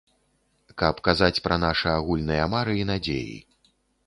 Каб 0.81 1.01
казаць 1.07 1.43
пра 1.49 1.57
нашы 1.65 1.87
агульныя 1.99 2.49
мары 2.55 2.73
і 2.81 2.89
надзеі. 2.93 3.37